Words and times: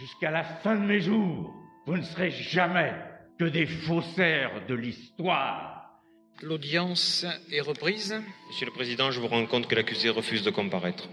Jusqu'à 0.00 0.30
la 0.30 0.44
fin 0.44 0.76
de 0.76 0.86
mes 0.86 1.02
jours, 1.02 1.54
vous 1.86 1.98
ne 1.98 2.02
serez 2.02 2.30
jamais 2.30 2.94
que 3.38 3.44
des 3.44 3.66
faussaires 3.66 4.64
de 4.66 4.74
l'histoire. 4.74 6.00
L'audience 6.40 7.26
est 7.52 7.60
reprise. 7.60 8.14
Monsieur 8.48 8.64
le 8.64 8.72
Président, 8.72 9.10
je 9.10 9.20
vous 9.20 9.26
rends 9.26 9.44
compte 9.44 9.66
que 9.66 9.74
l'accusé 9.74 10.08
refuse 10.08 10.42
de 10.42 10.50
comparaître. 10.50 11.10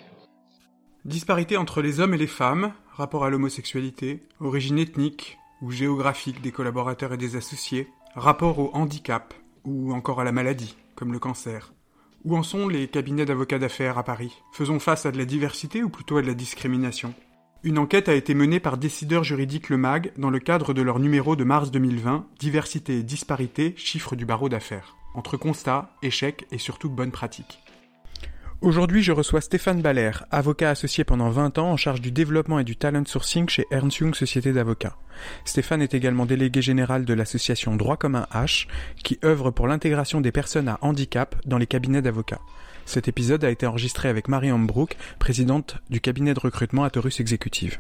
Disparité 1.04 1.58
entre 1.58 1.82
les 1.82 2.00
hommes 2.00 2.14
et 2.14 2.18
les 2.18 2.28
femmes, 2.28 2.72
rapport 2.94 3.26
à 3.26 3.30
l'homosexualité, 3.30 4.24
origine 4.40 4.80
ethnique 4.80 5.38
ou 5.62 5.70
géographique 5.70 6.40
des 6.40 6.54
collaborateurs 6.54 7.12
et 7.12 7.18
des 7.18 7.36
associés, 7.36 7.90
rapport 8.16 8.58
au 8.58 8.74
handicap 8.74 9.34
ou 9.66 9.92
encore 9.92 10.22
à 10.22 10.24
la 10.24 10.32
maladie, 10.32 10.78
comme 10.96 11.12
le 11.12 11.20
cancer. 11.20 11.74
Où 12.24 12.38
en 12.38 12.44
sont 12.44 12.70
les 12.70 12.88
cabinets 12.88 13.26
d'avocats 13.26 13.60
d'affaires 13.60 13.98
à 13.98 14.04
Paris? 14.04 14.42
Faisons 14.54 14.80
face 14.80 15.06
à 15.06 15.12
de 15.12 15.18
la 15.18 15.26
diversité 15.26 15.84
ou 15.84 15.90
plutôt 15.90 16.18
à 16.18 16.22
de 16.22 16.28
la 16.28 16.34
discrimination? 16.34 17.14
Une 17.64 17.80
enquête 17.80 18.08
a 18.08 18.14
été 18.14 18.36
menée 18.36 18.60
par 18.60 18.78
Décideur 18.78 19.24
Juridique 19.24 19.70
Le 19.70 19.78
Mag 19.78 20.12
dans 20.18 20.30
le 20.30 20.40
cadre 20.40 20.76
de 20.76 20.82
leur 20.84 21.00
numéro 21.00 21.36
de 21.36 21.44
mars 21.44 21.72
2020, 21.72 22.28
Diversité 22.40 23.00
et 23.00 23.04
disparité, 23.04 23.74
chiffres 23.76 24.16
du 24.16 24.26
barreau 24.26 24.48
d'affaires. 24.48 24.96
Entre 25.16 25.38
constats, 25.38 25.90
échecs 26.04 26.46
et 26.52 26.60
surtout 26.60 26.90
bonnes 26.90 27.12
pratiques. 27.12 27.60
Aujourd'hui, 28.62 29.02
je 29.02 29.12
reçois 29.12 29.42
Stéphane 29.42 29.82
Baller, 29.82 30.12
avocat 30.30 30.70
associé 30.70 31.04
pendant 31.04 31.30
20 31.30 31.58
ans 31.58 31.72
en 31.72 31.78
charge 31.78 32.02
du 32.02 32.12
développement 32.12 32.60
et 32.60 32.64
du 32.64 32.76
talent 32.76 33.06
sourcing 33.06 33.50
chez 33.50 33.66
Ernst 33.72 33.98
Young 34.00 34.14
Société 34.14 34.54
d'avocats. 34.54 34.98
Stéphane 35.44 35.82
est 35.82 35.96
également 35.96 36.28
délégué 36.28 36.62
général 36.62 37.06
de 37.06 37.14
l'association 37.14 37.76
Droit 37.76 37.98
commun 37.98 38.28
H, 38.32 38.68
qui 39.04 39.20
œuvre 39.24 39.50
pour 39.50 39.68
l'intégration 39.68 40.22
des 40.22 40.32
personnes 40.32 40.68
à 40.68 40.78
handicap 40.82 41.36
dans 41.46 41.58
les 41.58 41.68
cabinets 41.68 42.02
d'avocats. 42.04 42.42
Cet 42.88 43.10
épisode 43.10 43.44
a 43.44 43.50
été 43.50 43.68
enregistré 43.68 44.08
avec 44.08 44.30
Marie 44.30 44.50
Ambrook, 44.50 44.96
présidente 45.20 45.76
du 45.90 46.00
cabinet 46.00 46.34
de 46.34 46.40
recrutement 46.40 46.86
à 46.86 46.90
Taurus 46.90 47.20
Exécutive. 47.20 47.80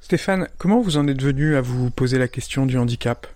Stéphane, 0.00 0.48
comment 0.56 0.80
vous 0.80 0.96
en 0.96 1.08
êtes 1.08 1.20
venu 1.20 1.56
à 1.56 1.60
vous 1.60 1.90
poser 1.90 2.18
la 2.18 2.28
question 2.28 2.64
du 2.64 2.78
handicap? 2.78 3.26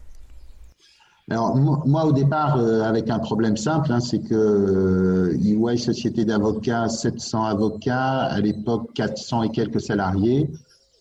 Alors 1.34 1.56
moi 1.56 2.04
au 2.04 2.12
départ 2.12 2.58
euh, 2.58 2.82
avec 2.82 3.10
un 3.10 3.18
problème 3.18 3.56
simple, 3.56 3.92
hein, 3.92 3.98
c'est 3.98 4.20
que 4.20 4.34
euh, 4.34 5.36
EY 5.42 5.76
société 5.78 6.24
d'avocats, 6.24 6.88
700 6.88 7.44
avocats, 7.44 8.20
à 8.20 8.40
l'époque 8.40 8.90
400 8.94 9.42
et 9.42 9.50
quelques 9.50 9.80
salariés, 9.80 10.48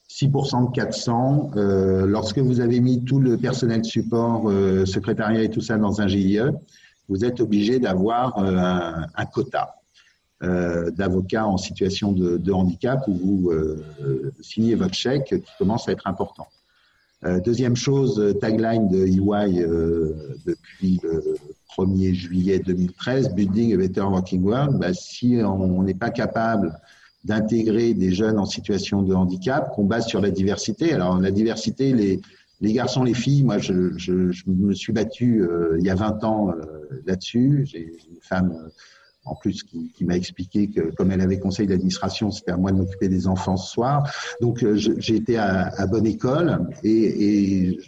6% 0.09 0.69
de 0.69 0.71
400. 0.71 1.51
Euh, 1.55 2.07
lorsque 2.07 2.39
vous 2.39 2.61
avez 2.61 2.79
mis 2.79 3.03
tout 3.03 3.19
le 3.19 3.37
personnel 3.37 3.81
de 3.81 3.85
support, 3.85 4.49
euh, 4.49 4.87
secrétariat 4.87 5.43
et 5.43 5.49
tout 5.49 5.61
ça 5.61 5.77
dans 5.77 6.01
un 6.01 6.07
GIE, 6.07 6.39
vous 7.09 7.23
êtes 7.25 7.39
obligé 7.39 7.77
d'avoir 7.79 8.37
un, 8.39 9.25
quota. 9.31 9.75
D'avocats 10.41 11.47
en 11.47 11.55
situation 11.57 12.11
de, 12.11 12.51
handicap 12.51 13.07
où 13.07 13.13
vous 13.13 13.51
signez 14.41 14.75
votre 14.75 14.93
chèque 14.93 15.27
qui 15.27 15.51
commence 15.57 15.87
à 15.87 15.93
être 15.93 16.05
important. 16.05 16.47
Euh, 17.25 17.39
deuxième 17.39 17.75
chose, 17.75 18.35
tagline 18.41 18.89
de 18.89 19.05
EY 19.05 19.65
depuis 20.45 20.99
le 21.03 21.35
1er 21.77 22.13
juillet 22.13 22.59
2013, 22.59 23.33
Building 23.33 23.73
a 23.73 23.77
Better 23.77 24.01
Working 24.01 24.43
World. 24.43 24.79
Bah, 24.79 24.93
si 24.93 25.39
on 25.43 25.83
n'est 25.83 25.93
pas 25.93 26.09
capable 26.09 26.77
d'intégrer 27.23 27.93
des 27.93 28.11
jeunes 28.11 28.37
en 28.37 28.45
situation 28.45 29.01
de 29.01 29.13
handicap, 29.13 29.71
qu'on 29.73 29.85
base 29.85 30.07
sur 30.07 30.21
la 30.21 30.29
diversité. 30.29 30.93
Alors 30.93 31.19
la 31.19 31.31
diversité, 31.31 31.93
les, 31.93 32.19
les 32.61 32.73
garçons, 32.73 33.03
les 33.03 33.13
filles, 33.13 33.43
moi 33.43 33.59
je, 33.59 33.97
je, 33.97 34.31
je 34.31 34.43
me 34.47 34.73
suis 34.73 34.93
battu 34.93 35.41
euh, 35.41 35.77
il 35.79 35.85
y 35.85 35.89
a 35.89 35.95
20 35.95 36.23
ans 36.23 36.49
euh, 36.49 37.01
là-dessus. 37.05 37.65
J'ai 37.65 37.93
une 38.09 38.21
femme 38.21 38.53
en 39.25 39.35
plus 39.35 39.63
qui, 39.63 40.03
m'a 40.03 40.15
expliqué 40.17 40.69
que 40.69 40.93
comme 40.95 41.11
elle 41.11 41.21
avait 41.21 41.39
conseil 41.39 41.67
d'administration, 41.67 42.31
c'était 42.31 42.51
à 42.51 42.57
moi 42.57 42.71
de 42.71 42.77
m'occuper 42.77 43.07
des 43.07 43.27
enfants 43.27 43.57
ce 43.57 43.71
soir. 43.71 44.11
Donc 44.41 44.63
euh, 44.63 44.75
j'ai 44.75 45.15
été 45.15 45.37
à, 45.37 45.87
bonne 45.87 46.05
école 46.05 46.67
et, 46.83 47.79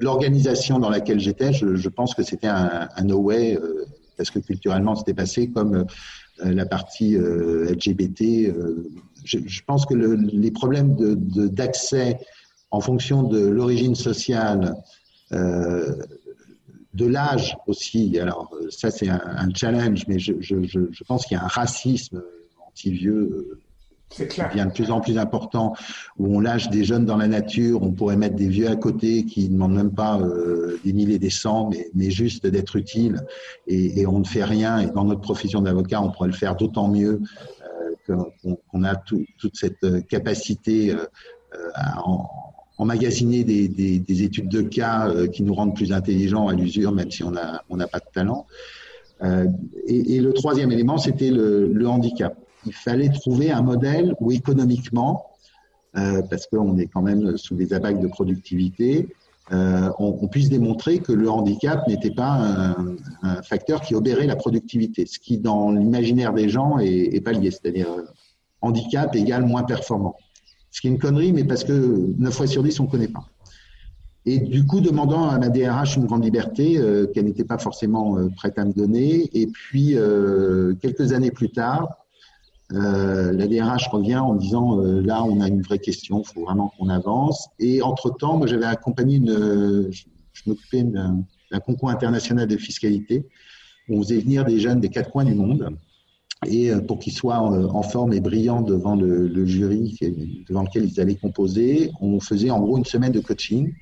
l'organisation 0.00 0.78
dans 0.78 0.90
laquelle 0.90 1.20
j'étais, 1.20 1.52
je, 1.52 1.88
pense 1.88 2.14
que 2.14 2.22
c'était 2.22 2.48
un, 2.48 2.88
no 3.04 3.18
way 3.18 3.56
euh, 3.56 3.84
parce 4.16 4.30
que 4.30 4.38
culturellement 4.38 4.96
c'était 4.96 5.14
passé 5.14 5.48
comme 5.48 5.74
euh, 5.76 5.84
la 6.42 6.64
partie 6.64 7.14
LGBT. 7.16 8.54
Je, 9.24 9.60
pense 9.66 9.84
que 9.84 9.94
le, 9.94 10.14
les 10.14 10.50
problèmes 10.50 10.96
d'accès 10.96 12.18
en 12.70 12.80
fonction 12.80 13.22
de 13.22 13.46
l'origine 13.46 13.94
sociale 13.94 14.74
de 16.94 17.06
l'âge 17.06 17.56
aussi. 17.66 18.18
Alors 18.18 18.50
ça 18.70 18.90
c'est 18.90 19.08
un, 19.08 19.20
un, 19.24 19.54
challenge, 19.54 20.06
mais 20.08 20.18
je, 20.18 20.34
je, 20.40 20.64
je 20.64 21.04
pense 21.04 21.26
qu'il 21.26 21.36
y 21.36 21.40
a 21.40 21.44
un 21.44 21.48
racisme 21.48 22.22
anti-vieux 22.66 23.60
qui 24.10 24.24
devient 24.24 24.66
de 24.66 24.72
plus 24.72 24.90
en 24.90 25.00
plus 25.00 25.18
important, 25.18 25.74
où 26.18 26.36
on 26.36 26.40
lâche 26.40 26.68
des 26.68 26.84
jeunes 26.84 27.04
dans 27.04 27.16
la 27.16 27.28
nature, 27.28 27.82
on 27.82 27.92
pourrait 27.92 28.16
mettre 28.16 28.34
des 28.34 28.48
vieux 28.48 28.68
à 28.68 28.76
côté 28.76 29.24
qui 29.24 29.48
ne 29.48 29.54
demandent 29.54 29.74
même 29.74 29.94
pas 29.94 30.20
euh, 30.20 30.78
des 30.84 30.92
milliers 30.92 31.14
et 31.14 31.20
des 31.20 31.30
cents, 31.30 31.70
mais, 31.70 31.88
mais 31.94 32.10
juste 32.10 32.46
d'être 32.46 32.76
utile, 32.76 33.24
et, 33.68 34.00
et, 34.00 34.06
on 34.06 34.18
ne 34.18 34.24
fait 34.24 34.44
rien. 34.44 34.80
Et 34.80 34.86
dans 34.86 35.04
notre 35.04 35.20
profession 35.20 35.60
d'avocat, 35.62 36.02
on 36.02 36.10
pourrait 36.10 36.28
le 36.28 36.34
faire 36.34 36.56
d'autant 36.56 36.88
mieux 36.88 37.20
euh, 38.10 38.24
qu'on 38.42 38.80
qu 38.80 38.84
a 38.84 38.96
tout, 38.96 39.24
toute 39.38 39.56
cette 39.56 40.06
capacité 40.08 40.90
euh, 40.90 41.06
à, 41.74 42.02
en, 42.04 42.28
emmagasiner 42.80 43.44
des, 43.44 43.68
des, 43.68 43.98
des, 43.98 44.22
études 44.22 44.48
de 44.48 44.62
cas 44.62 45.08
euh, 45.08 45.26
qui 45.26 45.42
nous 45.42 45.54
rendent 45.54 45.76
plus 45.76 45.92
intelligents 45.92 46.48
à 46.48 46.54
l'usure, 46.54 46.92
même 46.92 47.10
si 47.10 47.22
on 47.22 47.30
n'a 47.30 47.86
pas 47.86 47.98
de 47.98 48.10
talent. 48.12 48.46
Euh, 49.22 49.46
et, 49.86 50.20
le 50.20 50.32
troisième 50.32 50.72
élément, 50.72 50.98
c'était 50.98 51.30
le, 51.30 51.86
handicap. 51.86 52.36
Il 52.66 52.72
fallait 52.72 53.10
trouver 53.10 53.50
un 53.50 53.62
modèle 53.62 54.14
où 54.20 54.32
économiquement, 54.32 55.26
euh, 55.96 56.22
parce 56.22 56.46
qu'on 56.46 56.76
est 56.78 56.86
quand 56.86 57.02
même 57.02 57.36
sous 57.36 57.54
des 57.54 57.72
abacs 57.72 58.00
de 58.00 58.08
productivité, 58.08 59.08
euh, 59.52 59.90
on, 59.98 60.28
puisse 60.28 60.48
démontrer 60.48 61.00
que 61.00 61.12
le 61.12 61.28
handicap 61.28 61.86
n'était 61.88 62.12
pas 62.12 62.76
un, 63.22 63.42
facteur 63.42 63.80
qui 63.80 63.94
obérait 63.96 64.26
la 64.26 64.36
productivité, 64.36 65.06
ce 65.06 65.18
qui 65.18 65.38
dans 65.38 65.72
l'imaginaire 65.72 66.32
des 66.32 66.48
gens 66.48 66.78
est, 66.78 67.14
est 67.14 67.20
pas 67.20 67.32
lié, 67.32 67.50
c'est-à-dire 67.50 67.88
handicap 68.60 69.14
égale 69.16 69.44
moins 69.44 69.64
performant. 69.64 70.14
Ce 70.70 70.80
qui 70.80 70.86
est 70.86 70.90
une 70.90 70.98
connerie, 70.98 71.32
mais 71.32 71.44
parce 71.44 71.64
que 71.64 71.72
9 72.18 72.32
fois 72.32 72.46
sur 72.46 72.62
10, 72.62 72.78
on 72.80 72.84
ne 72.84 72.88
connaît 72.88 73.08
pas. 73.08 73.24
Et 74.26 74.38
du 74.38 74.66
coup, 74.66 74.80
demandant 74.80 75.28
à 75.28 75.38
ma 75.38 75.48
DRH 75.48 75.96
une 75.96 76.06
grande 76.06 76.24
liberté 76.24 76.78
euh, 76.78 77.06
qu'elle 77.06 77.24
n'était 77.24 77.44
pas 77.44 77.58
forcément 77.58 78.18
euh, 78.18 78.28
prête 78.36 78.58
à 78.58 78.64
me 78.64 78.72
donner. 78.72 79.30
Et 79.32 79.46
puis, 79.46 79.96
euh, 79.96 80.74
quelques 80.74 81.12
années 81.12 81.30
plus 81.30 81.50
tard, 81.50 81.96
la 82.72 83.48
DRH 83.48 83.88
revient 83.88 84.18
en 84.18 84.34
disant 84.36 84.80
euh, 84.80 85.00
là, 85.00 85.24
on 85.24 85.40
a 85.40 85.48
une 85.48 85.62
vraie 85.62 85.80
question, 85.80 86.22
il 86.24 86.32
faut 86.32 86.44
vraiment 86.44 86.72
qu'on 86.78 86.88
avance. 86.88 87.48
Et 87.58 87.82
entre-temps, 87.82 88.36
moi, 88.36 88.46
j'avais 88.46 88.66
accompagné 88.66 89.16
une. 89.16 89.90
Je 89.90 90.42
m'occupais 90.46 90.84
d'un 90.84 91.24
concours 91.66 91.90
international 91.90 92.46
de 92.46 92.56
fiscalité 92.56 93.26
où 93.88 93.98
on 93.98 94.02
faisait 94.02 94.20
venir 94.20 94.44
des 94.44 94.60
jeunes 94.60 94.80
des 94.80 94.88
quatre 94.88 95.10
coins 95.10 95.24
du 95.24 95.34
monde 95.34 95.76
et 96.46 96.70
euh, 96.70 96.80
pour 96.80 96.98
qu'ils 96.98 97.12
soient 97.12 97.52
euh, 97.52 97.68
en 97.68 97.82
forme 97.82 98.12
et 98.12 98.20
brillants 98.20 98.62
devant 98.62 98.96
le, 98.96 99.28
le, 99.28 99.46
jury 99.46 99.96
devant 100.48 100.62
lequel 100.62 100.84
ils 100.84 101.00
allaient 101.00 101.16
composer, 101.16 101.90
on 102.00 102.20
faisait 102.20 102.50
en 102.50 102.60
gros 102.60 102.78
une 102.78 102.84
semaine 102.84 103.12
de 103.12 103.20
coaching 103.20 103.74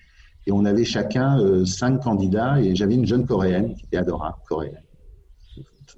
et 0.46 0.52
on 0.52 0.64
avait 0.64 0.84
chacun 0.84 1.40
euh, 1.40 1.64
cinq 1.64 2.02
candidats 2.02 2.60
et 2.60 2.74
j'avais 2.74 2.94
une 2.94 3.06
jeune 3.06 3.26
coréenne 3.26 3.74
qui 3.74 3.84
était 3.84 3.98
adorable, 3.98 4.36
coréenne, 4.48 4.82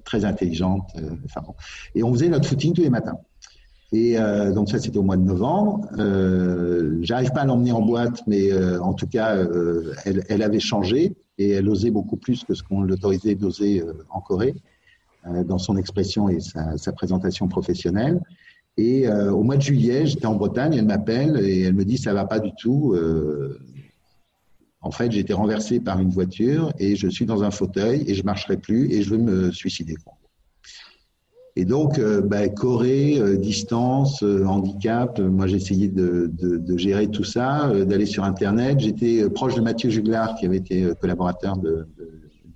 très 0.04 0.24
intelligente, 0.24 0.90
enfin 1.24 1.40
bon. 1.46 1.54
Et 1.94 2.02
on 2.02 2.12
faisait 2.12 2.28
notre 2.28 2.48
footing 2.48 2.74
tous 2.74 2.82
les 2.82 2.90
matins. 2.90 3.18
Et 3.92 4.18
euh, 4.18 4.52
donc 4.52 4.68
ça 4.68 4.78
c'était 4.78 4.98
au 4.98 5.02
mois 5.02 5.16
de 5.16 5.24
novembre. 5.24 5.88
Euh, 5.98 6.98
J'arrive 7.02 7.32
pas 7.32 7.40
à 7.40 7.44
l'emmener 7.44 7.72
en 7.72 7.82
boîte, 7.82 8.22
mais 8.26 8.52
euh, 8.52 8.80
en 8.80 8.94
tout 8.94 9.06
cas 9.06 9.36
elle, 10.04 10.24
elle, 10.28 10.42
avait 10.42 10.60
changé 10.60 11.16
et 11.38 11.50
elle 11.50 11.68
osait 11.68 11.90
beaucoup 11.90 12.16
plus 12.16 12.44
que 12.44 12.54
ce 12.54 12.62
qu'on 12.62 12.82
l'autorisait 12.82 13.34
d'oser 13.34 13.82
en 14.10 14.20
Corée. 14.20 14.54
Euh, 15.26 15.44
dans 15.44 15.58
son 15.58 15.76
expression 15.76 16.30
et 16.30 16.38
sa, 16.40 16.92
présentation 16.92 17.46
professionnelle. 17.46 18.22
Et 18.78 19.06
euh, 19.06 19.30
au 19.30 19.42
mois 19.42 19.56
de 19.56 19.60
juillet, 19.60 20.06
j'étais 20.06 20.24
en 20.24 20.34
Bretagne, 20.34 20.72
elle 20.72 20.86
m'appelle 20.86 21.38
et 21.44 21.60
elle 21.62 21.74
me 21.74 21.84
dit 21.84 21.98
ça 21.98 22.14
va 22.14 22.24
pas 22.24 22.40
du 22.40 22.52
tout. 22.56 22.94
Euh, 22.94 23.58
en 24.80 24.90
fait, 24.90 25.12
j'ai 25.12 25.20
été 25.20 25.34
renversé 25.34 25.78
par 25.78 26.00
une 26.00 26.08
voiture 26.08 26.72
et 26.78 26.96
je 26.96 27.06
suis 27.06 27.26
dans 27.26 27.42
un 27.42 27.50
fauteuil 27.50 28.02
et 28.06 28.14
je 28.14 28.24
marcherai 28.24 28.56
plus 28.56 28.90
et 28.92 29.02
je 29.02 29.10
veux 29.10 29.18
me 29.18 29.52
suicider. 29.52 29.94
Et 31.54 31.66
donc, 31.66 32.00
bah, 32.00 32.48
Corée, 32.48 33.20
distance, 33.36 34.22
handicap, 34.22 35.18
moi 35.18 35.46
essayé 35.50 35.88
de, 35.88 36.30
de, 36.32 36.76
gérer 36.78 37.08
tout 37.08 37.24
ça, 37.24 37.70
d'aller 37.84 38.06
sur 38.06 38.24
Internet. 38.24 38.80
J'étais 38.80 39.28
proche 39.28 39.54
de 39.54 39.60
Mathieu 39.60 39.90
Juglar, 39.90 40.34
qui 40.36 40.46
avait 40.46 40.56
été 40.56 40.90
collaborateur 40.98 41.58
de 41.58 41.86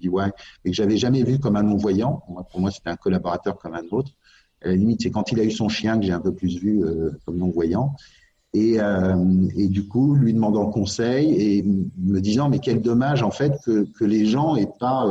EY, 0.04 0.30
et 0.64 0.70
que 0.70 0.76
j'avais 0.76 0.96
jamais 0.96 1.22
vu 1.22 1.38
comme 1.38 1.56
un 1.56 1.62
non-voyant. 1.62 2.22
Pour 2.50 2.60
moi, 2.60 2.70
c'était 2.70 2.90
un 2.90 2.96
collaborateur 2.96 3.58
comme 3.58 3.74
un 3.74 3.84
autre. 3.90 4.12
À 4.62 4.68
la 4.68 4.76
limite, 4.76 5.02
c'est 5.02 5.10
quand 5.10 5.32
il 5.32 5.40
a 5.40 5.44
eu 5.44 5.50
son 5.50 5.68
chien 5.68 5.98
que 5.98 6.06
j'ai 6.06 6.12
un 6.12 6.20
peu 6.20 6.34
plus 6.34 6.58
vu 6.58 6.82
comme 7.24 7.36
non-voyant. 7.36 7.94
Et, 8.52 8.78
et, 9.56 9.68
du 9.68 9.88
coup, 9.88 10.14
lui 10.14 10.32
demandant 10.32 10.70
conseil 10.70 11.34
et 11.34 11.64
me 11.64 12.20
disant, 12.20 12.48
mais 12.48 12.60
quel 12.60 12.80
dommage 12.80 13.22
en 13.22 13.30
fait 13.30 13.52
que, 13.64 14.04
les 14.04 14.26
gens 14.26 14.56
aient 14.56 14.70
pas, 14.78 15.06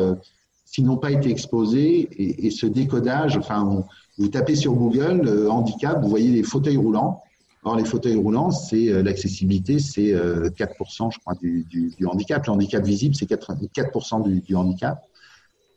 s'ils 0.65 0.85
n'ont 0.85 0.97
pas 0.97 1.11
été 1.11 1.29
exposés, 1.29 2.09
et, 2.11 2.47
et 2.47 2.51
ce 2.51 2.65
décodage, 2.65 3.37
enfin, 3.37 3.83
vous 4.17 4.27
tapez 4.27 4.55
sur 4.55 4.73
Google 4.73 5.47
handicap, 5.49 6.01
vous 6.01 6.09
voyez 6.09 6.31
les 6.31 6.43
fauteuils 6.43 6.77
roulants. 6.77 7.21
Or, 7.65 7.77
les 7.77 7.85
fauteuils 7.85 8.17
roulants, 8.17 8.51
c'est 8.51 8.89
euh, 8.89 9.03
l'accessibilité, 9.03 9.79
c'est 9.79 10.11
4%, 10.11 10.13
euh, 10.13 11.09
je 11.11 11.19
crois, 11.19 11.33
du, 11.35 11.65
handicap. 12.05 12.45
Le 12.45 12.51
handicap 12.51 12.83
visible, 12.83 13.15
c'est 13.15 13.29
4%, 13.29 14.41
du, 14.41 14.55
handicap. 14.55 15.01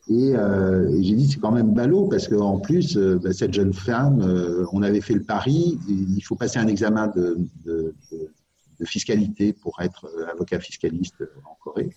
Et, 0.09 0.33
euh, 0.35 0.89
et 0.91 1.03
j'ai 1.03 1.15
dit, 1.15 1.31
c'est 1.31 1.39
quand 1.39 1.53
même 1.53 1.75
ballot, 1.75 2.07
parce 2.07 2.27
qu'en 2.27 2.59
plus, 2.59 2.97
bah, 2.97 3.33
cette 3.33 3.55
jeune 3.55 3.73
femme, 3.73 4.21
on 4.73 4.83
avait 4.83 5.01
fait 5.01 5.15
le 5.15 5.23
pari, 5.23 5.79
il 5.89 6.21
faut 6.23 6.35
passer 6.35 6.59
un 6.59 6.67
examen 6.67 7.13
de, 7.15 7.95
fiscalité 8.85 9.53
pour 9.53 9.81
être 9.81 10.07
avocat 10.31 10.61
fiscaliste 10.61 11.25
en 11.45 11.57
Corée. 11.63 11.91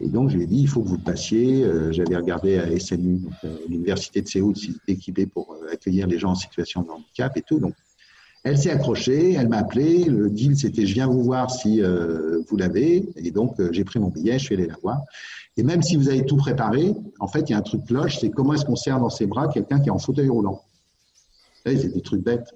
Et 0.00 0.08
donc, 0.08 0.30
j'ai 0.30 0.46
dit, 0.46 0.62
il 0.62 0.68
faut 0.68 0.82
que 0.82 0.88
vous 0.88 0.96
le 0.96 1.02
passiez. 1.02 1.64
J'avais 1.90 2.16
regardé 2.16 2.56
à 2.56 2.80
SNU, 2.80 3.20
l'université 3.68 4.22
de 4.22 4.28
Séoul, 4.28 4.56
s'ils 4.56 4.76
étaient 4.76 4.92
équipés 4.92 5.26
pour 5.26 5.56
accueillir 5.70 6.06
les 6.06 6.18
gens 6.18 6.30
en 6.30 6.34
situation 6.34 6.82
de 6.82 6.88
handicap 6.88 7.36
et 7.36 7.42
tout. 7.42 7.58
Donc, 7.58 7.74
elle 8.42 8.56
s'est 8.56 8.70
accrochée, 8.70 9.34
elle 9.34 9.48
m'a 9.48 9.58
appelé. 9.58 10.04
Le 10.04 10.30
deal, 10.30 10.56
c'était 10.56 10.86
je 10.86 10.94
viens 10.94 11.06
vous 11.06 11.22
voir 11.22 11.50
si 11.50 11.82
euh, 11.82 12.42
vous 12.48 12.56
l'avez. 12.56 13.08
Et 13.16 13.30
donc, 13.30 13.60
euh, 13.60 13.68
j'ai 13.72 13.84
pris 13.84 13.98
mon 13.98 14.08
billet, 14.08 14.38
je 14.38 14.44
suis 14.44 14.54
allé 14.54 14.66
la 14.66 14.76
voir. 14.82 15.02
Et 15.56 15.62
même 15.62 15.82
si 15.82 15.96
vous 15.96 16.08
avez 16.08 16.24
tout 16.24 16.36
préparé, 16.36 16.94
en 17.18 17.26
fait, 17.26 17.50
il 17.50 17.52
y 17.52 17.54
a 17.54 17.58
un 17.58 17.62
truc 17.62 17.84
cloche 17.84 18.18
c'est 18.18 18.30
comment 18.30 18.54
est-ce 18.54 18.64
qu'on 18.64 18.76
serre 18.76 18.98
dans 18.98 19.10
ses 19.10 19.26
bras 19.26 19.48
quelqu'un 19.48 19.78
qui 19.80 19.88
est 19.88 19.92
en 19.92 19.98
fauteuil 19.98 20.28
roulant. 20.28 20.62
C'est 21.66 21.92
des 21.92 22.00
trucs 22.00 22.22
bêtes. 22.22 22.54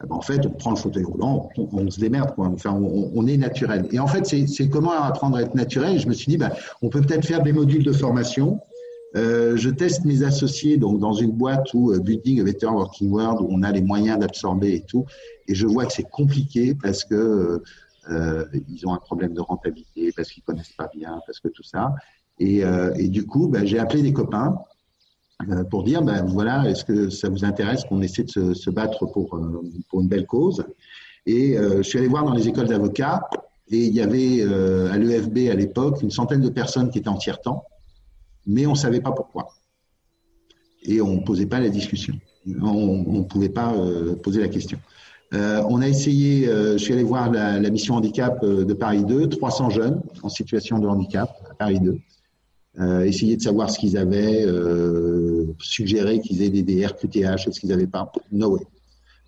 Ah 0.00 0.06
ben, 0.06 0.16
en 0.16 0.22
fait, 0.22 0.44
on 0.46 0.50
prend 0.50 0.70
le 0.70 0.76
fauteuil 0.76 1.04
roulant, 1.04 1.50
on, 1.56 1.90
se 1.90 2.00
démerde, 2.00 2.34
quoi. 2.34 2.46
Enfin, 2.48 2.72
on, 2.72 3.10
on, 3.14 3.26
est 3.26 3.36
naturel. 3.36 3.86
Et 3.92 3.98
en 3.98 4.06
fait, 4.06 4.26
c'est 4.26 4.68
comment 4.68 4.92
apprendre 4.92 5.36
à 5.36 5.42
être 5.42 5.54
naturel? 5.54 6.00
Je 6.00 6.08
me 6.08 6.14
suis 6.14 6.26
dit, 6.26 6.38
ben, 6.38 6.50
on 6.82 6.88
peut 6.88 7.02
peut-être 7.02 7.26
faire 7.26 7.42
des 7.42 7.52
modules 7.52 7.84
de 7.84 7.92
formation 7.92 8.60
euh, 9.16 9.56
je 9.56 9.70
teste 9.70 10.04
mes 10.04 10.24
associés 10.24 10.76
donc 10.76 10.98
dans 10.98 11.12
une 11.12 11.30
boîte 11.30 11.72
où 11.72 11.92
euh, 11.92 12.00
Building 12.00 12.40
a 12.40 12.44
Better 12.44 12.66
Working 12.66 13.10
World 13.10 13.40
où 13.40 13.48
on 13.50 13.62
a 13.62 13.70
les 13.70 13.82
moyens 13.82 14.18
d'absorber 14.18 14.74
et 14.74 14.80
tout, 14.82 15.06
et 15.46 15.54
je 15.54 15.66
vois 15.66 15.86
que 15.86 15.92
c'est 15.92 16.08
compliqué 16.10 16.74
parce 16.74 17.04
que 17.04 17.62
euh, 18.10 18.44
ils 18.68 18.86
ont 18.86 18.92
un 18.92 18.98
problème 18.98 19.34
de 19.34 19.40
rentabilité, 19.40 20.12
parce 20.14 20.30
qu'ils 20.30 20.42
connaissent 20.42 20.74
pas 20.76 20.90
bien, 20.94 21.20
parce 21.26 21.40
que 21.40 21.48
tout 21.48 21.62
ça. 21.62 21.94
Et, 22.38 22.64
euh, 22.64 22.90
du 23.08 23.26
coup, 23.26 23.48
ben, 23.48 23.66
j'ai 23.66 23.78
appelé 23.78 24.02
des 24.02 24.12
copains 24.12 24.58
euh, 25.48 25.64
pour 25.64 25.84
dire 25.84 26.02
ben 26.02 26.24
voilà, 26.24 26.68
est-ce 26.68 26.84
que 26.84 27.10
ça 27.10 27.28
vous 27.28 27.44
intéresse 27.44 27.84
qu'on 27.84 28.02
essaie 28.02 28.24
de 28.24 28.54
se, 28.54 28.70
battre 28.70 29.06
pour 29.06 29.40
pour 29.90 30.00
une 30.00 30.08
belle 30.08 30.26
cause? 30.26 30.64
Et 31.26 31.56
je 31.56 31.82
suis 31.82 31.98
allé 31.98 32.08
voir 32.08 32.24
dans 32.24 32.34
les 32.34 32.48
écoles 32.48 32.68
d'avocats 32.68 33.22
et 33.68 33.86
il 33.86 33.94
y 33.94 34.02
avait 34.02 34.42
à 34.42 34.98
l'EFB 34.98 35.50
à 35.50 35.54
l'époque 35.54 36.02
une 36.02 36.10
centaine 36.10 36.42
de 36.42 36.50
personnes 36.50 36.90
qui 36.90 36.98
étaient 36.98 37.08
en 37.08 37.16
tiers 37.16 37.40
temps 37.40 37.64
mais 38.46 38.66
on 38.66 38.72
ne 38.72 38.76
savait 38.76 39.00
pas 39.00 39.12
pourquoi. 39.12 39.54
Et 40.82 41.00
on 41.00 41.16
ne 41.16 41.20
posait 41.20 41.46
pas 41.46 41.60
la 41.60 41.70
discussion. 41.70 42.14
On 42.60 43.20
ne 43.20 43.24
pouvait 43.24 43.48
pas 43.48 43.74
euh, 43.74 44.16
poser 44.16 44.40
la 44.40 44.48
question. 44.48 44.78
Euh, 45.34 45.62
on 45.68 45.80
a 45.80 45.88
essayé, 45.88 46.48
euh, 46.48 46.72
je 46.72 46.78
suis 46.78 46.92
allé 46.92 47.02
voir 47.02 47.30
la, 47.30 47.58
mission 47.70 47.94
handicap 47.94 48.44
de 48.44 48.72
Paris 48.72 49.04
2, 49.04 49.28
300 49.28 49.70
jeunes 49.70 50.02
en 50.22 50.28
situation 50.28 50.78
de 50.78 50.86
handicap 50.86 51.30
à 51.50 51.54
Paris 51.54 51.80
2. 51.80 51.98
Euh, 52.80 53.04
essayer 53.04 53.36
de 53.36 53.42
savoir 53.42 53.70
ce 53.70 53.78
qu'ils 53.78 53.96
avaient, 53.96 54.46
suggérer 55.58 56.20
qu'ils 56.20 56.42
aient 56.42 56.50
des, 56.50 56.62
des 56.62 56.86
RQTH, 56.86 57.48
est-ce 57.48 57.60
qu'ils 57.60 57.70
n'avaient 57.70 57.86
pas? 57.86 58.10
No 58.30 58.54
way. 58.54 58.60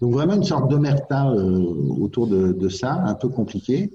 Donc 0.00 0.12
vraiment 0.12 0.34
une 0.34 0.44
sorte 0.44 0.70
d'omerta 0.70 1.32
autour 1.32 2.26
de, 2.26 2.68
ça, 2.68 2.92
un 2.92 3.14
peu 3.14 3.28
compliqué. 3.28 3.90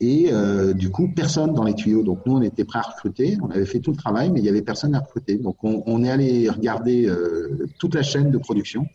Et 0.00 0.28
euh, 0.32 0.74
du 0.74 0.90
coup, 0.90 1.08
personne 1.14 1.54
dans 1.54 1.64
les 1.64 1.74
tuyaux. 1.74 2.02
Donc 2.02 2.26
nous, 2.26 2.36
on 2.36 2.42
était 2.42 2.64
prêts 2.64 2.80
à 2.80 2.82
recruter. 2.82 3.38
On 3.42 3.50
avait 3.50 3.66
fait 3.66 3.80
tout 3.80 3.92
le 3.92 3.96
travail, 3.96 4.30
mais 4.30 4.40
il 4.40 4.44
y 4.44 4.48
avait 4.48 4.62
personne 4.62 4.94
à 4.94 5.00
recruter. 5.00 5.36
Donc 5.36 5.56
on, 5.62 6.04
est 6.04 6.10
allé 6.10 6.48
regarder 6.48 7.06
euh, 7.06 7.66
toute 7.78 7.94
la 7.94 8.02
chaîne 8.02 8.30
de 8.30 8.38
production. 8.38 8.86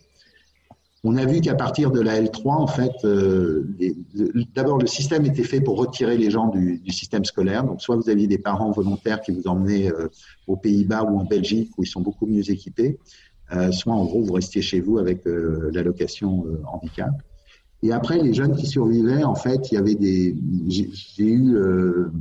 On 1.06 1.16
a 1.16 1.26
vu 1.26 1.40
qu'à 1.40 1.56
partir 1.56 1.92
de 1.92 2.02
la 2.02 2.22
L3, 2.22 2.50
en 2.50 2.68
fait, 2.68 2.92
euh, 3.06 3.66
d'abord 4.54 4.78
le 4.78 4.88
système 4.88 5.26
était 5.26 5.44
fait 5.44 5.62
pour 5.62 5.78
retirer 5.78 6.18
les 6.18 6.30
gens 6.30 6.48
du, 6.50 6.80
du, 6.80 6.92
système 6.92 7.24
scolaire. 7.24 7.64
Donc 7.64 7.82
soit 7.82 7.96
vous 7.96 8.10
aviez 8.10 8.28
des 8.28 8.38
parents 8.38 8.72
volontaires 8.72 9.22
qui 9.22 9.32
vous 9.32 9.48
emmenaient 9.48 9.90
euh, 9.90 10.10
aux 10.48 10.58
Pays-Bas 10.58 11.04
ou 11.04 11.18
en 11.18 11.24
Belgique 11.24 11.72
où 11.78 11.84
ils 11.84 11.88
sont 11.88 12.02
beaucoup 12.02 12.26
mieux 12.26 12.52
équipés, 12.52 13.00
euh, 13.54 13.72
soit 13.72 13.94
en 13.94 14.04
gros 14.04 14.22
vous 14.22 14.34
restiez 14.34 14.62
chez 14.62 14.82
vous 14.82 14.98
avec 14.98 15.22
l'allocation 15.26 16.46
handicap. 16.68 17.12
Et 17.82 17.92
après, 17.94 18.20
les 18.20 18.34
jeunes 18.34 18.56
qui 18.56 18.66
survivaient, 18.66 19.24
en 19.24 19.36
fait, 19.36 19.72
il 19.72 19.76
y 19.76 19.78
avait 19.78 19.96
des. 19.96 20.36
J'ai 20.68 21.26
eu 21.26 21.56
euh, 21.56 22.12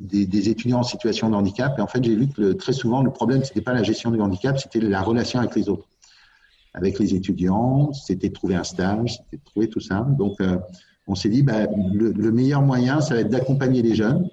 des, 0.00 0.48
étudiants 0.48 0.80
en 0.80 0.82
situation 0.82 1.30
de 1.30 1.34
handicap, 1.36 1.78
et 1.78 1.82
en 1.82 1.86
fait, 1.86 2.02
j'ai 2.02 2.16
vu 2.16 2.28
que 2.28 2.52
très 2.52 2.72
souvent, 2.72 3.02
le 3.02 3.12
problème, 3.12 3.44
c'était 3.44 3.60
pas 3.60 3.72
la 3.72 3.82
gestion 3.82 4.10
du 4.10 4.20
handicap, 4.20 4.58
c'était 4.58 4.80
la 4.80 5.02
relation 5.02 5.38
avec 5.38 5.54
les 5.54 5.68
autres, 5.68 5.86
avec 6.74 6.98
les 6.98 7.14
étudiants. 7.14 7.92
C'était 7.92 8.28
de 8.28 8.34
trouver 8.34 8.56
un 8.56 8.64
stage, 8.64 9.18
c'était 9.18 9.36
de 9.36 9.44
trouver 9.44 9.68
tout 9.68 9.80
ça. 9.80 10.06
Donc, 10.18 10.40
euh, 10.40 10.58
on 11.06 11.14
s'est 11.14 11.28
dit, 11.28 11.42
bah, 11.42 11.66
le, 11.92 12.10
le, 12.10 12.32
meilleur 12.32 12.62
moyen, 12.62 13.00
ça 13.00 13.14
va 13.14 13.20
être 13.20 13.30
d'accompagner 13.30 13.82
les 13.82 13.94
jeunes 13.94 14.28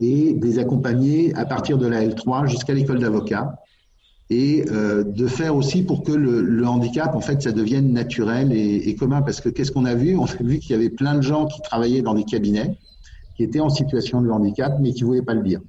et 0.00 0.34
de 0.34 0.44
les 0.44 0.58
accompagner 0.58 1.34
à 1.34 1.46
partir 1.46 1.78
de 1.78 1.86
la 1.86 2.04
L3 2.04 2.46
jusqu'à 2.46 2.74
l'école 2.74 2.98
d'avocat 2.98 3.54
et 4.30 4.64
euh, 4.70 5.04
de 5.04 5.26
faire 5.26 5.54
aussi 5.54 5.82
pour 5.82 6.02
que 6.02 6.12
le, 6.12 6.40
le, 6.40 6.66
handicap, 6.66 7.14
en 7.14 7.20
fait, 7.20 7.42
ça 7.42 7.52
devienne 7.52 7.92
naturel 7.92 8.52
et, 8.52 8.88
et 8.88 8.94
commun. 8.94 9.22
Parce 9.22 9.40
que 9.40 9.48
qu'est-ce 9.50 9.70
qu'on 9.70 9.84
a 9.84 9.94
vu? 9.94 10.16
On 10.16 10.24
a 10.24 10.42
vu 10.42 10.58
qu'il 10.58 10.70
y 10.70 10.74
avait 10.74 10.90
plein 10.90 11.14
de 11.14 11.20
gens 11.20 11.46
qui 11.46 11.60
travaillaient 11.60 12.02
dans 12.02 12.14
des 12.14 12.24
cabinets, 12.24 12.76
qui 13.36 13.42
étaient 13.42 13.60
en 13.60 13.68
situation 13.68 14.22
de 14.22 14.30
handicap, 14.30 14.78
mais 14.80 14.92
qui 14.92 15.02
ne 15.02 15.08
voulaient 15.08 15.22
pas 15.22 15.34
le 15.34 15.42
dire. 15.42 15.60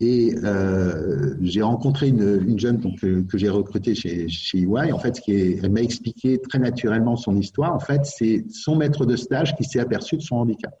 Et 0.00 0.34
euh, 0.44 1.34
j'ai 1.40 1.62
rencontré 1.62 2.08
une, 2.08 2.44
une 2.46 2.58
jeune 2.58 2.78
donc, 2.78 3.00
que, 3.00 3.38
j'ai 3.38 3.48
recrutée 3.48 3.94
chez, 3.94 4.28
chez 4.28 4.58
EY. 4.58 4.92
En 4.92 4.98
fait, 4.98 5.16
ce 5.16 5.20
qui 5.20 5.32
est, 5.32 5.58
elle 5.62 5.70
m'a 5.70 5.82
expliqué 5.82 6.38
très 6.40 6.58
naturellement 6.58 7.16
son 7.16 7.36
histoire. 7.36 7.74
En 7.74 7.80
fait, 7.80 8.06
c'est 8.06 8.44
son 8.50 8.76
maître 8.76 9.06
de 9.06 9.16
stage 9.16 9.56
qui 9.56 9.64
s'est 9.64 9.80
aperçu 9.80 10.16
de 10.16 10.22
son 10.22 10.36
handicap. 10.36 10.78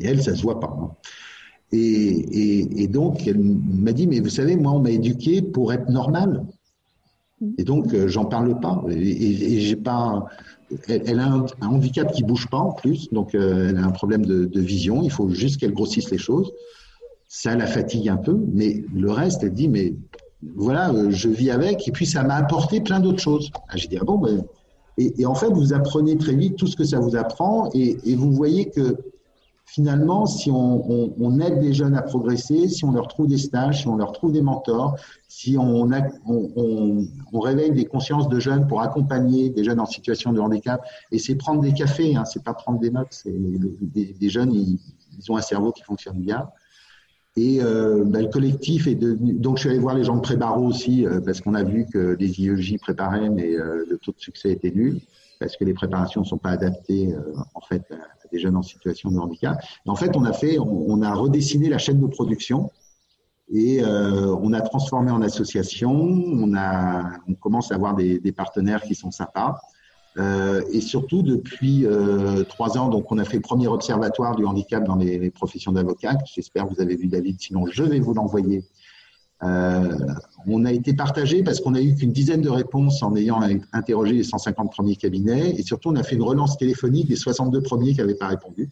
Et 0.00 0.06
elle, 0.06 0.22
ça 0.22 0.34
se 0.34 0.42
voit 0.42 0.58
pas. 0.58 0.74
Hein. 0.80 0.90
Et, 1.72 1.78
et, 1.78 2.82
et, 2.82 2.86
donc, 2.86 3.26
elle 3.26 3.40
m'a 3.40 3.92
dit, 3.92 4.06
mais 4.06 4.20
vous 4.20 4.28
savez, 4.28 4.56
moi, 4.56 4.72
on 4.72 4.80
m'a 4.80 4.90
éduqué 4.90 5.40
pour 5.40 5.72
être 5.72 5.88
normal. 5.88 6.44
Et 7.56 7.64
donc, 7.64 7.92
euh, 7.94 8.08
j'en 8.08 8.26
parle 8.26 8.60
pas. 8.60 8.84
Et, 8.90 9.54
et 9.54 9.60
j'ai 9.60 9.76
pas. 9.76 10.26
Elle, 10.86 11.02
elle, 11.06 11.18
a 11.18 11.26
un, 11.26 11.46
un, 11.60 11.66
handicap 11.66 12.12
qui 12.12 12.22
bouge 12.22 12.46
pas 12.48 12.58
en 12.58 12.72
plus, 12.72 13.10
donc 13.10 13.34
euh, 13.34 13.70
elle 13.70 13.78
a 13.78 13.84
un 13.84 13.90
problème 13.90 14.24
de, 14.24 14.44
de 14.44 14.60
vision. 14.60 15.02
Il 15.02 15.10
faut 15.10 15.28
juste 15.30 15.58
qu'elle 15.60 15.72
grossisse 15.72 16.10
les 16.10 16.18
choses. 16.18 16.52
Ça 17.28 17.56
la 17.56 17.66
fatigue 17.66 18.08
un 18.08 18.16
peu, 18.16 18.38
mais 18.52 18.84
le 18.94 19.10
reste, 19.10 19.42
elle 19.42 19.54
dit, 19.54 19.68
mais 19.68 19.94
voilà, 20.54 20.92
euh, 20.92 21.10
je 21.10 21.30
vis 21.30 21.50
avec. 21.50 21.88
Et 21.88 21.90
puis, 21.90 22.06
ça 22.06 22.22
m'a 22.22 22.34
apporté 22.34 22.80
plein 22.82 23.00
d'autres 23.00 23.20
choses. 23.20 23.50
Ah, 23.68 23.76
j'ai 23.76 23.88
dit, 23.88 23.96
ah 23.98 24.04
bon, 24.04 24.18
ben, 24.18 24.44
et, 24.98 25.22
et, 25.22 25.26
en 25.26 25.34
fait, 25.34 25.48
vous 25.48 25.72
apprenez 25.72 26.18
très 26.18 26.34
vite 26.34 26.56
tout 26.56 26.66
ce 26.66 26.76
que 26.76 26.84
ça 26.84 27.00
vous 27.00 27.16
apprend, 27.16 27.70
et 27.72 28.14
vous 28.14 28.30
voyez 28.30 28.68
que 28.68 28.98
finalement, 29.72 30.26
si 30.26 30.50
on, 30.50 31.40
aide 31.40 31.62
les 31.62 31.72
jeunes 31.72 31.94
à 31.94 32.02
progresser, 32.02 32.68
si 32.68 32.84
on 32.84 32.92
leur 32.92 33.08
trouve 33.08 33.26
des 33.26 33.38
stages, 33.38 33.80
si 33.80 33.88
on 33.88 33.96
leur 33.96 34.12
trouve 34.12 34.30
des 34.32 34.42
mentors, 34.42 34.96
si 35.28 35.56
on, 35.58 35.88
réveille 37.32 37.72
des 37.72 37.86
consciences 37.86 38.28
de 38.28 38.38
jeunes 38.38 38.66
pour 38.66 38.82
accompagner 38.82 39.48
des 39.48 39.64
jeunes 39.64 39.80
en 39.80 39.86
situation 39.86 40.34
de 40.34 40.40
handicap, 40.40 40.84
et 41.10 41.18
c'est 41.18 41.36
prendre 41.36 41.62
des 41.62 41.72
cafés, 41.72 42.14
hein, 42.14 42.26
c'est 42.26 42.44
pas 42.44 42.52
prendre 42.52 42.80
des 42.80 42.90
notes, 42.90 43.08
c'est 43.12 43.32
des, 43.34 44.12
des, 44.12 44.28
jeunes, 44.28 44.52
ils, 44.52 44.78
ont 45.30 45.38
un 45.38 45.42
cerveau 45.42 45.72
qui 45.72 45.82
fonctionne 45.82 46.18
bien. 46.18 46.48
Et 47.36 47.62
euh, 47.62 48.04
ben, 48.04 48.24
le 48.24 48.28
collectif 48.28 48.86
est 48.86 48.94
devenu. 48.94 49.32
Donc, 49.32 49.56
je 49.56 49.62
suis 49.62 49.70
allé 49.70 49.78
voir 49.78 49.94
les 49.94 50.04
gens 50.04 50.16
de 50.16 50.20
pré-barreau 50.20 50.66
aussi, 50.66 51.06
euh, 51.06 51.22
parce 51.22 51.40
qu'on 51.40 51.54
a 51.54 51.62
vu 51.62 51.86
que 51.86 52.14
les 52.20 52.40
IEJ 52.40 52.76
préparaient, 52.76 53.30
mais 53.30 53.54
euh, 53.54 53.86
le 53.88 53.96
taux 53.96 54.12
de 54.12 54.20
succès 54.20 54.50
était 54.50 54.70
nul, 54.70 55.00
parce 55.42 55.56
que 55.56 55.64
les 55.64 55.74
préparations 55.74 56.20
ne 56.20 56.26
sont 56.26 56.38
pas 56.38 56.50
adaptées, 56.50 57.12
euh, 57.12 57.34
en 57.54 57.60
fait, 57.60 57.82
à, 57.90 58.28
des 58.30 58.38
jeunes 58.38 58.56
en 58.56 58.62
situation 58.62 59.10
de 59.10 59.18
handicap. 59.18 59.60
Et 59.84 59.90
en 59.90 59.96
fait, 59.96 60.16
on 60.16 60.24
a 60.24 60.32
fait, 60.32 60.58
on, 60.60 61.02
a 61.02 61.12
redessiné 61.12 61.68
la 61.68 61.78
chaîne 61.78 62.00
de 62.00 62.06
production 62.06 62.70
et 63.52 63.82
euh, 63.82 64.34
on 64.40 64.52
a 64.52 64.60
transformé 64.60 65.10
en 65.10 65.20
association. 65.20 65.90
On 65.90 66.54
a, 66.56 67.10
on 67.28 67.34
commence 67.34 67.72
à 67.72 67.74
avoir 67.74 67.96
des, 67.96 68.32
partenaires 68.32 68.82
qui 68.82 68.94
sont 68.94 69.10
sympas. 69.10 69.60
Euh, 70.18 70.62
et 70.70 70.80
surtout 70.80 71.22
depuis 71.22 71.86
trois 72.48 72.78
ans, 72.78 72.88
donc 72.88 73.10
on 73.10 73.18
a 73.18 73.24
fait 73.24 73.38
le 73.38 73.42
premier 73.42 73.66
observatoire 73.66 74.36
du 74.36 74.44
handicap 74.44 74.84
dans 74.84 74.96
les, 74.96 75.18
les 75.18 75.30
professions 75.30 75.72
d'avocat. 75.72 76.16
J'espère 76.24 76.68
que 76.68 76.74
vous 76.74 76.80
avez 76.80 76.96
vu 76.96 77.08
David, 77.08 77.40
sinon 77.40 77.66
je 77.66 77.82
vais 77.82 77.98
vous 77.98 78.14
l'envoyer. 78.14 78.64
Euh, 79.44 79.96
on 80.46 80.64
a 80.64 80.72
été 80.72 80.92
partagé 80.94 81.42
parce 81.42 81.60
qu'on 81.60 81.74
a 81.74 81.80
eu 81.80 81.94
qu'une 81.94 82.12
dizaine 82.12 82.42
de 82.42 82.48
réponses 82.48 83.02
en 83.02 83.16
ayant 83.16 83.40
interrogé 83.72 84.12
les 84.12 84.22
150 84.22 84.70
premiers 84.70 84.96
cabinets 84.96 85.50
et 85.50 85.62
surtout 85.62 85.90
on 85.90 85.96
a 85.96 86.02
fait 86.02 86.14
une 86.14 86.22
relance 86.22 86.56
téléphonique 86.56 87.08
des 87.08 87.16
62 87.16 87.60
premiers 87.62 87.92
qui 87.92 87.98
n'avaient 87.98 88.14
pas 88.14 88.28
répondu. 88.28 88.70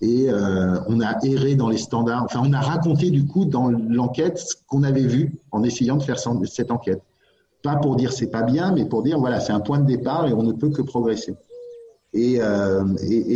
Et 0.00 0.26
euh, 0.28 0.78
on 0.88 1.00
a 1.00 1.16
erré 1.24 1.54
dans 1.54 1.68
les 1.68 1.78
standards. 1.78 2.24
Enfin, 2.24 2.42
on 2.44 2.52
a 2.52 2.60
raconté 2.60 3.10
du 3.10 3.26
coup 3.26 3.44
dans 3.44 3.70
l'enquête 3.70 4.38
ce 4.38 4.54
qu'on 4.66 4.82
avait 4.82 5.06
vu 5.06 5.34
en 5.52 5.62
essayant 5.62 5.96
de 5.96 6.02
faire 6.02 6.18
cette 6.18 6.70
enquête. 6.70 7.02
Pas 7.62 7.76
pour 7.76 7.96
dire 7.96 8.12
c'est 8.12 8.30
pas 8.30 8.42
bien, 8.42 8.72
mais 8.72 8.84
pour 8.86 9.02
dire 9.02 9.18
voilà, 9.18 9.40
c'est 9.40 9.52
un 9.52 9.60
point 9.60 9.78
de 9.78 9.86
départ 9.86 10.26
et 10.26 10.32
on 10.32 10.42
ne 10.42 10.52
peut 10.52 10.70
que 10.70 10.82
progresser. 10.82 11.34
Et, 12.12 12.38
euh, 12.40 12.82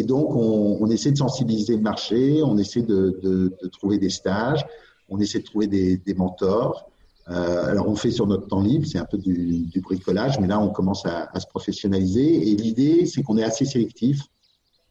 donc, 0.04 0.34
on, 0.34 0.86
essaie 0.86 1.10
de 1.10 1.18
sensibiliser 1.18 1.76
le 1.76 1.82
marché, 1.82 2.40
on 2.42 2.56
essaie 2.56 2.80
de 2.80 3.52
trouver 3.72 3.98
des 3.98 4.08
stages, 4.08 4.64
on 5.10 5.18
essaie 5.18 5.40
de 5.40 5.44
trouver 5.44 5.66
des, 5.66 6.14
mentors. 6.16 6.88
Euh, 7.28 7.66
alors, 7.66 7.88
on 7.88 7.96
fait 7.96 8.10
sur 8.10 8.26
notre 8.26 8.46
temps 8.46 8.62
libre, 8.62 8.86
c'est 8.86 8.98
un 8.98 9.04
peu 9.04 9.18
du, 9.18 9.68
bricolage, 9.82 10.40
mais 10.40 10.46
là, 10.46 10.58
on 10.60 10.70
commence 10.70 11.04
à, 11.04 11.38
se 11.38 11.46
professionnaliser. 11.46 12.50
Et 12.50 12.56
l'idée, 12.56 13.06
c'est 13.06 13.22
qu'on 13.22 13.36
est 13.36 13.44
assez 13.44 13.64
sélectif 13.64 14.22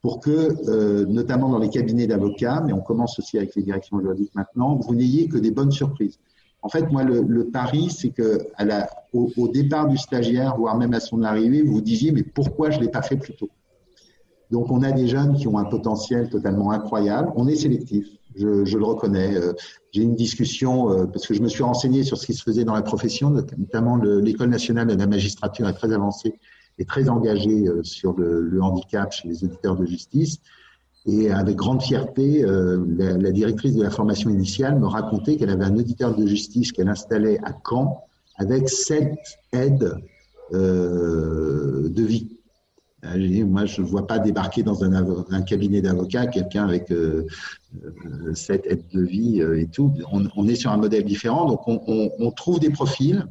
pour 0.02 0.20
que, 0.20 0.56
euh, 0.70 1.06
notamment 1.06 1.50
dans 1.50 1.60
les 1.60 1.70
cabinets 1.70 2.08
d'avocats, 2.08 2.62
mais 2.66 2.72
on 2.72 2.82
commence 2.82 3.20
aussi 3.20 3.38
avec 3.38 3.56
les 3.56 3.64
directions 3.64 4.00
juridiques 4.00 4.34
maintenant, 4.36 4.76
vous 4.76 4.96
n'ayez 4.96 5.28
que 5.28 5.38
des 5.38 5.52
bonnes 5.52 5.72
surprises. 5.72 6.20
En 6.62 6.70
fait, 6.70 6.90
moi, 6.92 7.04
le, 7.04 7.46
pari, 7.46 7.90
c'est 7.90 8.10
que 8.10 8.48
au, 9.14 9.48
départ 9.48 9.88
du 9.88 9.98
stagiaire, 9.98 10.58
voire 10.58 10.78
même 10.78 10.94
à 10.94 11.00
son 11.00 11.24
arrivée, 11.24 11.62
vous 11.62 11.74
vous 11.74 11.82
disiez, 11.82 12.12
mais 12.12 12.24
pourquoi 12.24 12.70
je 12.70 12.80
l'ai 12.80 12.90
pas 12.90 13.02
fait 13.02 13.16
plus 13.16 13.34
tôt? 13.34 13.50
Donc, 14.52 14.70
on 14.72 14.82
a 14.82 14.92
des 14.92 15.08
jeunes 15.08 15.36
qui 15.36 15.48
ont 15.48 15.58
un 15.58 15.66
potentiel 15.66 16.30
totalement 16.30 16.72
incroyable. 16.72 17.32
On 17.36 17.48
est 17.48 17.56
sélectif, 17.56 18.08
je, 18.36 18.66
je 18.66 18.78
le 18.78 18.84
reconnais. 18.84 19.36
Euh, 19.36 19.54
j'ai 19.92 20.04
une 20.04 20.16
discussion, 20.16 20.92
euh, 20.92 21.06
parce 21.06 21.26
que 21.28 21.34
je 21.34 21.42
me 21.42 21.48
suis 21.48 21.64
renseigné 21.64 22.04
sur 22.04 22.18
ce 22.18 22.26
qui 22.26 22.34
se 22.34 22.44
faisait 22.44 22.64
dans 22.64 22.74
la 22.74 22.82
profession, 22.82 23.30
notamment 23.30 23.98
l'École 23.98 24.50
nationale 24.50 24.88
de 24.88 24.96
la 24.96 25.08
magistrature 25.08 25.68
est 25.68 25.74
très 25.74 25.94
avancée 25.94 26.40
est 26.78 26.88
très 26.88 27.10
engagé 27.10 27.68
euh, 27.68 27.84
sur 27.84 28.18
le, 28.18 28.42
le, 28.42 28.62
handicap 28.62 29.12
chez 29.12 29.28
les 29.28 29.44
auditeurs 29.44 29.76
de 29.76 29.86
justice. 29.86 30.38
Et 31.06 31.30
avec 31.30 31.58
grande 31.58 31.82
fierté, 31.82 32.46
la, 32.46 33.18
la, 33.18 33.32
directrice 33.32 33.74
de 33.74 33.82
la 33.82 33.90
formation 33.90 34.30
initiale 34.30 34.78
me 34.80 34.86
racontait 34.86 35.38
qu'elle 35.38 35.50
avait 35.50 35.66
un 35.66 35.76
auditeur 35.76 36.16
de 36.16 36.28
justice 36.28 36.72
qu'elle 36.72 36.90
installait 36.90 37.40
à 37.44 37.54
Caen 37.68 38.04
avec 38.40 38.70
sept 38.70 39.18
aides 39.52 39.94
euh, 40.54 41.90
de 41.90 42.04
vie. 42.04 42.39
Moi, 43.04 43.66
je 43.66 43.82
ne 43.82 43.88
vois 43.88 44.08
pas 44.08 44.20
débarquer 44.20 44.64
dans 44.64 44.84
un, 44.84 45.42
cabinet 45.42 45.82
d'avocats 45.82 46.28
quelqu'un 46.28 46.66
avec 46.68 46.92
euh, 46.92 47.26
cette 48.34 48.66
aide 48.66 48.84
de 48.94 49.02
vie 49.02 49.42
et 49.42 49.68
tout. 49.68 49.94
On, 50.12 50.48
est 50.48 50.56
sur 50.56 50.72
un 50.72 50.78
modèle 50.78 51.06
différent, 51.06 51.46
donc 51.46 51.62
on, 51.68 52.32
trouve 52.32 52.60
des 52.60 52.70
profils 52.70 53.26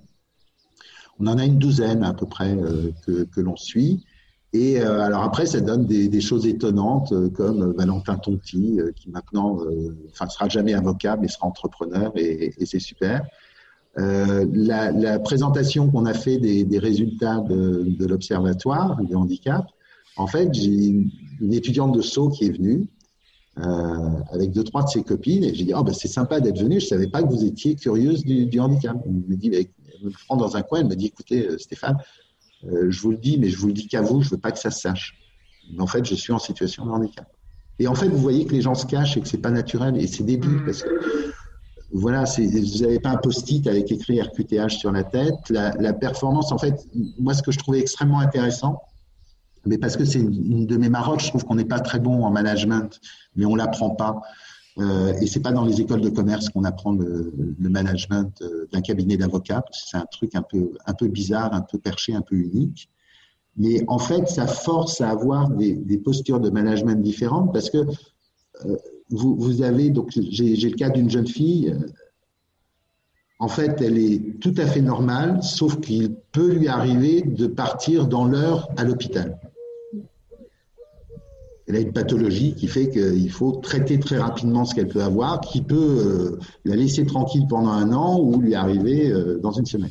on 1.21 1.27
en 1.27 1.39
a 1.39 1.45
une 1.45 1.59
douzaine 1.59 2.05
à 2.05 2.15
peu 2.15 2.27
près 2.27 2.53
euh, 2.53 2.93
que, 3.07 3.41
l'on 3.41 3.57
suit. 3.57 4.05
Et 4.53 4.81
euh, 4.81 5.01
alors 5.01 5.23
après, 5.23 5.47
ça 5.47 5.61
donne 5.61 5.85
des, 5.85 6.21
choses 6.21 6.47
étonnantes 6.47 7.13
euh, 7.13 7.29
comme 7.29 7.75
Valentin 7.77 8.17
Tonti, 8.17 8.79
qui 8.97 9.11
maintenant, 9.11 9.59
enfin, 10.11 10.29
sera 10.29 10.49
jamais 10.49 10.75
avocat, 10.75 11.17
mais 11.17 11.29
sera 11.29 11.47
entrepreneur, 11.47 12.13
et 12.17 12.55
c'est 12.65 12.79
super. 12.79 13.27
Euh, 13.99 14.47
la, 14.53 14.93
la, 14.93 15.19
présentation 15.19 15.91
qu'on 15.91 16.07
a 16.07 16.15
fait 16.15 16.39
des, 16.39 16.65
des 16.65 16.79
résultats 16.79 17.41
de, 17.41 17.85
de 17.85 18.07
l'observatoire 18.07 19.01
du 19.03 19.15
handicap, 19.15 19.67
en 20.17 20.27
fait, 20.27 20.53
j'ai 20.53 20.67
une, 20.67 21.11
étudiante 21.53 21.95
de 21.95 22.03
Sceaux 22.03 22.29
qui 22.29 22.47
est 22.47 22.51
venue 22.51 22.87
euh, 23.59 24.11
avec 24.31 24.53
deux 24.53 24.65
trois 24.65 24.83
de 24.83 24.89
ses 24.89 25.03
copines 25.03 25.45
et 25.45 25.55
j'ai 25.55 25.65
dit 25.65 25.73
oh 25.75 25.83
ben 25.83 25.93
c'est 25.93 26.09
sympa 26.09 26.41
d'être 26.41 26.59
venue, 26.59 26.81
je 26.81 26.87
savais 26.87 27.07
pas 27.07 27.23
que 27.23 27.29
vous 27.29 27.45
étiez 27.45 27.77
curieuse 27.77 28.25
du, 28.25 28.47
du 28.47 28.61
handicap. 28.61 28.97
Elle 29.05 29.13
me 29.13 29.37
dit 29.37 29.51
me 30.03 30.11
prend 30.11 30.37
dans 30.37 30.57
un 30.57 30.63
coin, 30.63 30.81
elle 30.81 30.87
me 30.87 30.97
dit 30.97 31.07
écoutez, 31.07 31.47
euh, 31.47 31.59
Stéphane, 31.59 31.97
euh, 32.65 32.91
je 32.91 33.01
vous 33.01 33.11
le 33.11 33.17
dis, 33.17 33.39
mais 33.39 33.49
je 33.49 33.59
vous 33.59 33.69
le 33.69 33.73
dis 33.73 33.87
qu'à 33.87 34.03
vous, 34.03 34.23
je 34.23 34.31
veux 34.31 34.39
pas 34.39 34.53
que 34.53 34.59
ça 34.59 34.71
se 34.71 34.81
sache. 34.81 35.15
Mais 35.73 35.81
en 35.81 35.87
fait, 35.87 36.05
je 36.05 36.15
suis 36.15 36.33
en 36.33 36.39
situation 36.39 36.87
de 36.87 36.91
handicap. 36.91 37.27
Et 37.79 37.87
en 37.87 37.95
fait, 37.95 38.09
vous 38.09 38.19
voyez 38.19 38.45
que 38.45 38.53
les 38.53 38.63
gens 38.63 38.75
se 38.75 38.87
cachent 38.87 39.17
et 39.17 39.21
que 39.21 39.29
c'est 39.29 39.39
pas 39.39 39.51
naturel 39.51 39.97
et 39.97 40.07
c'est 40.07 40.25
débile 40.25 40.51
mmh. 40.51 40.65
parce 40.65 40.83
que 40.83 40.89
voilà, 41.93 42.25
vous 42.25 42.83
n'avez 42.83 43.01
pas 43.01 43.11
un 43.11 43.17
post-it 43.17 43.67
avec 43.67 43.91
écrit 43.91 44.21
RQTH 44.21 44.71
sur 44.71 44.93
la 44.93 45.05
tête. 45.05 45.37
La, 45.49 45.71
la, 45.79 45.93
performance, 45.93 46.53
en 46.53 46.59
fait, 46.59 46.87
moi, 47.19 47.33
ce 47.33 47.43
que 47.43 47.51
je 47.51 47.59
trouvais 47.59 47.81
extrêmement 47.81 48.21
intéressant, 48.21 48.83
mais 49.65 49.79
parce 49.79 49.97
que 49.97 50.05
c'est 50.05 50.21
une, 50.21 50.67
de 50.67 50.77
mes 50.77 50.89
marottes, 50.89 51.21
je 51.21 51.29
trouve 51.29 51.45
qu'on 51.45 51.55
n'est 51.55 51.65
pas 51.65 51.81
très 51.81 51.99
bon 51.99 52.25
en 52.25 52.31
management, 52.31 53.01
mais 53.37 53.47
on 53.47 53.55
l'apprend 53.55 53.91
pas. 53.91 54.21
Euh, 54.79 55.13
et 55.21 55.27
c'est 55.27 55.41
pas 55.41 55.53
dans 55.53 55.65
les 55.65 55.81
écoles 55.81 56.01
de 56.01 56.11
commerce 56.11 56.51
qu'on 56.51 56.65
apprend 56.65 56.93
le, 56.93 57.33
le 57.59 57.69
management 57.69 58.33
euh, 58.43 58.69
d'un 58.73 58.81
cabinet 58.81 59.17
d'avocats, 59.17 59.65
c'est 59.73 59.97
un 59.97 60.07
truc 60.07 60.35
un 60.37 60.43
peu, 60.43 60.73
un 60.87 60.95
peu 60.95 61.09
bizarre, 61.09 61.53
un 61.53 61.63
peu 61.63 61.79
perché, 61.79 62.15
un 62.15 62.23
peu 62.23 62.37
unique. 62.37 62.89
Mais 63.57 63.83
en 63.89 63.99
fait, 63.99 64.29
ça 64.29 64.47
force 64.47 65.01
à 65.01 65.11
avoir 65.11 65.51
des, 65.51 65.75
des 65.75 65.99
postures 65.99 66.39
de 66.39 66.49
management 66.51 67.03
différentes 67.03 67.53
parce 67.53 67.71
que 67.71 67.79
euh, 68.67 68.77
vous, 69.11 69.63
avez, 69.63 69.91
donc 69.91 70.11
j'ai 70.11 70.55
le 70.55 70.77
cas 70.77 70.91
d'une 70.91 71.11
jeune 71.11 71.27
fille, 71.27 71.71
euh, 71.71 71.87
en 73.41 73.49
fait, 73.49 73.81
elle 73.81 73.99
est 73.99 74.41
tout 74.41 74.55
à 74.57 74.67
fait 74.67 74.81
normale, 74.81 75.43
sauf 75.43 75.81
qu'il 75.81 76.15
peut 76.33 76.53
lui 76.53 76.69
arriver 76.69 77.23
de 77.23 77.47
partir 77.47 78.07
dans 78.09 78.25
l'heure 78.25 78.69
à 78.77 78.85
l'hôpital 78.85 79.39
elle 81.69 81.77
a 81.77 81.81
une 81.81 81.93
pathologie 81.93 82.55
qui 82.55 82.67
fait 82.67 82.89
qu'il 82.89 83.31
faut 83.31 83.53
traiter 83.53 83.99
très 83.99 84.17
rapidement 84.17 84.65
ce 84.65 84.75
qu'elle 84.75 84.89
peut 84.89 85.03
avoir, 85.03 85.41
qui 85.43 85.61
peut 85.61 85.77
euh, 85.77 86.39
la 86.65 86.77
laisser 86.77 87.05
tranquille 87.05 87.45
pendant 87.49 87.71
un 87.71 87.93
an 87.93 88.19
ou 88.19 88.41
lui 88.41 88.55
arriver 88.55 89.11
euh, 89.11 89.39
dans 89.39 89.53
une 89.53 89.67
semaine. 89.67 89.91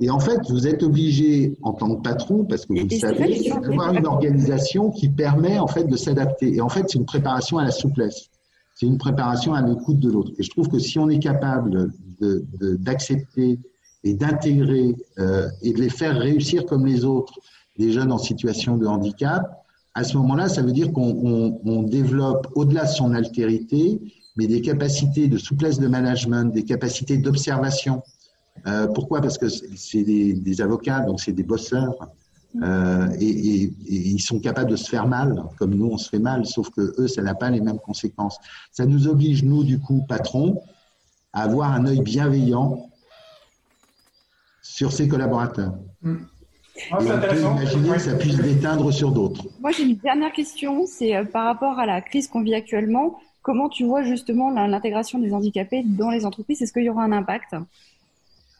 Et 0.00 0.10
en 0.10 0.20
fait, 0.20 0.38
vous 0.50 0.66
êtes 0.66 0.82
obligé, 0.82 1.56
en 1.62 1.72
tant 1.72 1.94
que 1.96 2.02
patron, 2.02 2.44
parce 2.44 2.66
que 2.66 2.74
vous 2.74 2.86
le 2.86 2.98
savez, 2.98 3.50
d'avoir 3.62 3.94
une 3.94 4.06
organisation 4.06 4.90
qui 4.90 5.08
permet 5.08 5.58
en 5.58 5.66
fait 5.66 5.84
de 5.84 5.96
s'adapter. 5.96 6.54
Et 6.54 6.60
en 6.60 6.68
fait, 6.68 6.84
c'est 6.88 6.98
une 6.98 7.06
préparation 7.06 7.58
à 7.58 7.64
la 7.64 7.70
souplesse. 7.70 8.28
C'est 8.74 8.86
une 8.86 8.98
préparation 8.98 9.54
à 9.54 9.62
l'écoute 9.62 9.98
de 9.98 10.10
l'autre. 10.10 10.32
Et 10.38 10.42
je 10.42 10.50
trouve 10.50 10.68
que 10.68 10.78
si 10.78 10.98
on 10.98 11.08
est 11.08 11.18
capable 11.18 11.92
d'accepter 12.20 13.46
de, 13.48 13.54
de, 13.54 13.58
et 14.04 14.14
d'intégrer 14.14 14.94
euh, 15.18 15.48
et 15.62 15.72
de 15.72 15.80
les 15.80 15.88
faire 15.88 16.16
réussir 16.16 16.66
comme 16.66 16.84
les 16.84 17.04
autres, 17.04 17.40
les 17.78 17.90
jeunes 17.90 18.12
en 18.12 18.18
situation 18.18 18.76
de 18.76 18.86
handicap, 18.86 19.64
à 19.94 20.04
ce 20.04 20.18
moment-là, 20.18 20.50
ça 20.50 20.60
veut 20.60 20.72
dire 20.72 20.92
qu'on 20.92 21.08
on, 21.24 21.60
on 21.64 21.82
développe 21.82 22.48
au-delà 22.54 22.84
de 22.84 22.90
son 22.90 23.14
altérité, 23.14 23.98
mais 24.36 24.46
des 24.46 24.60
capacités 24.60 25.26
de 25.26 25.38
souplesse 25.38 25.78
de 25.78 25.88
management, 25.88 26.52
des 26.52 26.64
capacités 26.64 27.16
d'observation. 27.16 28.02
Euh, 28.66 28.86
pourquoi? 28.88 29.20
Parce 29.20 29.38
que 29.38 29.48
c'est 29.48 30.02
des, 30.02 30.34
des, 30.34 30.60
avocats, 30.60 31.00
donc 31.00 31.20
c'est 31.20 31.32
des 31.32 31.42
bosseurs, 31.42 31.94
euh, 32.62 33.08
et, 33.20 33.28
et, 33.28 33.62
et, 33.64 33.72
ils 33.86 34.22
sont 34.22 34.40
capables 34.40 34.70
de 34.70 34.76
se 34.76 34.88
faire 34.88 35.06
mal, 35.06 35.44
comme 35.58 35.74
nous 35.74 35.86
on 35.86 35.98
se 35.98 36.08
fait 36.08 36.18
mal, 36.18 36.46
sauf 36.46 36.70
que 36.70 36.94
eux, 36.98 37.08
ça 37.08 37.22
n'a 37.22 37.34
pas 37.34 37.50
les 37.50 37.60
mêmes 37.60 37.78
conséquences. 37.78 38.38
Ça 38.72 38.86
nous 38.86 39.08
oblige, 39.08 39.42
nous, 39.42 39.62
du 39.62 39.78
coup, 39.78 40.04
patrons, 40.08 40.62
à 41.32 41.42
avoir 41.42 41.72
un 41.72 41.86
œil 41.86 42.00
bienveillant 42.00 42.88
sur 44.62 44.92
ses 44.92 45.06
collaborateurs. 45.06 45.74
Mmh. 46.02 46.16
On 46.92 46.96
peut 46.98 47.38
imaginer 47.38 47.90
que 47.90 47.98
ça 47.98 48.14
puisse 48.14 48.36
déteindre 48.36 48.92
sur 48.92 49.10
d'autres. 49.10 49.46
Moi, 49.60 49.70
j'ai 49.70 49.84
une 49.84 49.96
dernière 49.96 50.32
question, 50.32 50.84
c'est 50.86 51.16
euh, 51.16 51.24
par 51.24 51.44
rapport 51.44 51.78
à 51.78 51.86
la 51.86 52.00
crise 52.00 52.28
qu'on 52.28 52.42
vit 52.42 52.54
actuellement. 52.54 53.18
Comment 53.42 53.68
tu 53.68 53.84
vois 53.84 54.02
justement 54.02 54.50
l'intégration 54.50 55.18
des 55.18 55.32
handicapés 55.32 55.84
dans 55.84 56.10
les 56.10 56.26
entreprises? 56.26 56.62
Est-ce 56.62 56.72
qu'il 56.72 56.82
y 56.82 56.90
aura 56.90 57.04
un 57.04 57.12
impact? 57.12 57.54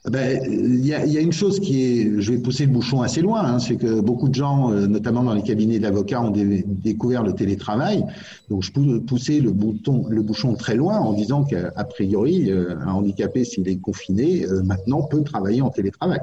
Il 0.07 0.13
ben, 0.13 0.85
y, 0.85 0.95
a, 0.95 1.05
y, 1.05 1.19
a, 1.19 1.21
une 1.21 1.33
chose 1.33 1.59
qui 1.59 1.83
est, 1.83 2.21
je 2.21 2.31
vais 2.31 2.39
pousser 2.39 2.65
le 2.65 2.71
bouchon 2.71 3.03
assez 3.03 3.21
loin, 3.21 3.43
hein, 3.43 3.59
c'est 3.59 3.75
que 3.75 4.01
beaucoup 4.01 4.29
de 4.29 4.35
gens, 4.35 4.71
euh, 4.71 4.87
notamment 4.87 5.25
dans 5.25 5.35
les 5.35 5.43
cabinets 5.43 5.81
d'avocats, 5.81 6.23
ont 6.23 6.31
dé, 6.31 6.65
découvert 6.65 7.25
le 7.25 7.33
télétravail. 7.33 8.05
Donc, 8.49 8.63
je 8.63 8.71
peux 8.71 9.01
pousser 9.01 9.41
le, 9.41 9.51
bouton, 9.51 10.07
le 10.09 10.23
bouchon 10.23 10.55
très 10.55 10.77
loin 10.77 10.99
en 11.01 11.13
disant 11.13 11.43
qu'a 11.43 11.73
priori, 11.85 12.53
euh, 12.53 12.77
un 12.87 12.93
handicapé, 12.93 13.45
s'il 13.45 13.69
est 13.69 13.81
confiné, 13.81 14.47
maintenant 14.65 15.03
peut 15.03 15.25
travailler 15.25 15.61
en 15.61 15.71
télétravail. 15.71 16.21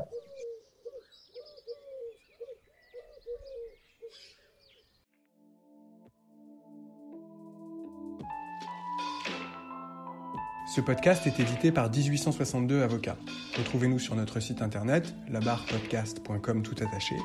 Ce 10.74 10.82
podcast 10.82 11.28
est 11.28 11.40
édité 11.40 11.72
par 11.72 11.88
1862 11.88 12.82
Avocats. 12.82 13.18
Retrouvez-nous 13.60 14.00
sur 14.00 14.16
notre 14.16 14.40
site 14.40 14.64
internet, 14.64 15.14
labarpodcast.com 15.30 16.64
tout 16.64 16.74
attaché. 16.84 17.16